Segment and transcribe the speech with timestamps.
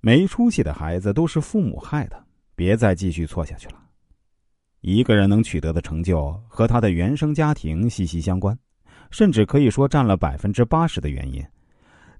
[0.00, 3.74] 没出息的孩子都是父母害的，别再继续错下去了。
[4.80, 8.56] 一个人能取得的成就和他的原生家庭息息相关，
[9.10, 11.44] 甚至可以说占了百分之八十的原因。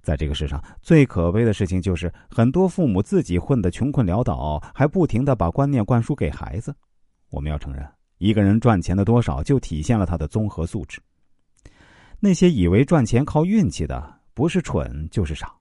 [0.02, 6.74] 在这个世上，最可悲的事情就是很多父母自己混得穷困潦倒，还不停的把观念灌输给孩子。
[7.30, 7.86] 我们要承认，
[8.16, 11.00] 一个人赚钱的多少，就体现了他的综合素质。
[12.18, 15.52] 那些以为赚钱靠运气的，不是蠢就是傻。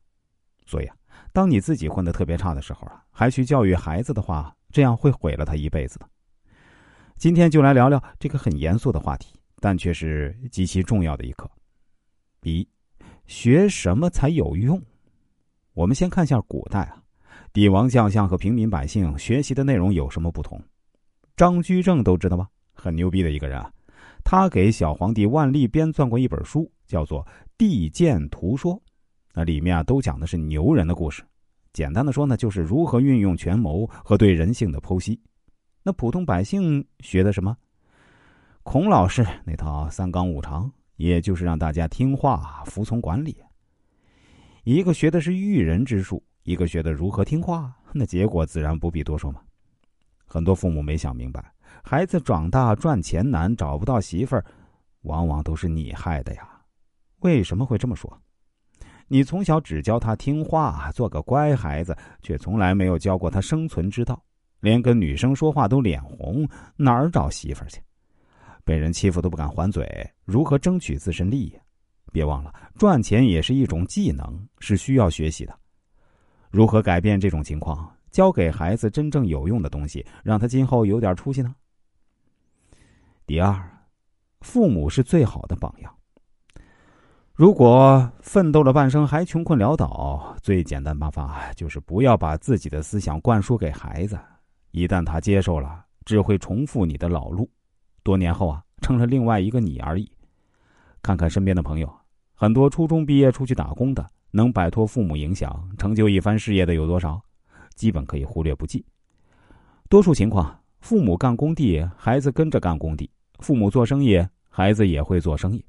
[0.65, 0.95] 所以啊，
[1.37, 6.09] 当你自己混得特别差的时候啊，还去教育孩子的话，这样会毁了他一辈子的。
[7.15, 11.47] 今天就来聊聊这个很严肃的话题，但却是极其重要的一课。
[12.41, 12.67] 一，
[13.27, 14.81] 学什么才有用？
[15.75, 17.03] 我们先看一下古代啊，
[17.53, 20.59] 帝王将相和平民百姓学习的内容有什么不同？
[21.35, 22.47] 张居正都知道吧？
[22.73, 23.71] 很牛逼的一个人啊。
[24.25, 27.23] 他给小皇帝万历编撰过一本书，叫做
[27.59, 28.73] 《帝鉴图说》，
[29.37, 31.21] 那里面啊都讲的是牛人的故事。
[31.71, 35.21] 简单的说呢，就是如何运用权谋和对人性的剖析。
[35.83, 37.55] 那普通百姓学的什么？
[38.63, 43.37] 孔老师那套三纲五常，也就是让大家听话、服从管理。
[44.63, 49.39] 一个学的是育人之术，一个学的如何听话，那结果自然不必多说嘛。
[50.25, 51.53] 很多父母没想明白。
[51.83, 54.43] 孩子长大赚钱难，找不到媳妇儿，
[55.03, 56.49] 往往都是你害的呀。
[57.19, 58.19] 为什么会这么说？
[59.07, 64.21] 你从小只教他听话，做个乖孩子，却从来没有教过他生存之道。
[64.59, 67.79] 连跟女生说话都脸红，哪儿找媳妇去？
[68.65, 69.87] 被人欺负都不敢还嘴，
[70.25, 71.57] 如何争取自身利益？
[72.11, 75.57] 别忘了，赚钱也是一种技能，是需要学习的。
[76.49, 77.89] 如何改变这种情况？
[78.09, 81.53] 教给孩子真正有用的东西，让他今后有点出息呢。
[83.27, 83.55] 第二，
[84.41, 85.86] 父母是最好的榜样。
[87.37, 94.17] 如果奋斗了半生还穷困潦倒，最简单办法就是不要把自己的思想灌输给孩子。
[94.71, 97.47] 一旦他接受了，只会重复你的老路，
[98.01, 100.11] 多年后啊，成了另外一个你而已。
[101.03, 101.87] 看看身边的朋友，
[102.33, 107.21] 很多初中毕业出去打工的，能摆脱父母影响，成就一番事业的有多少？
[107.75, 108.83] 基本可以忽略不计。
[109.87, 113.07] 多数情况，父母干工地，孩子跟着干工地。
[113.41, 115.63] 父母做生意，孩子也会做生意。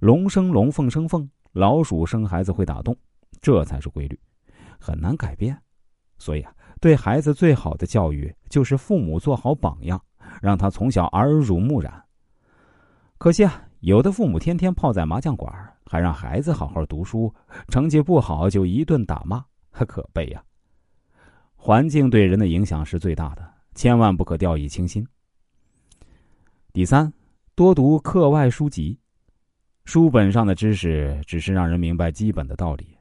[0.00, 2.96] 龙生龙，凤生凤，老鼠生孩子会打洞，
[3.42, 4.18] 这才是规律，
[4.78, 5.56] 很难改变。
[6.16, 10.02] 所以啊，对孩子最好的教育就是父母做好榜样，
[10.40, 12.02] 让他从小耳濡目染。
[13.18, 15.52] 可惜啊，有的父母天天泡在麻将馆，
[15.84, 17.34] 还让孩子好好读书，
[17.68, 20.42] 成绩不好就一顿打骂，可悲呀！
[21.56, 25.06] 环境对人的影响是最大的，千万不可掉以轻心。
[26.72, 27.12] 第三，
[27.54, 28.98] 多读课外书籍，
[29.92, 32.96] 书本上的知识只是让人明白基本的道理，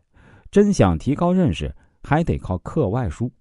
[0.49, 3.31] 真想提高认识，还得靠课外书。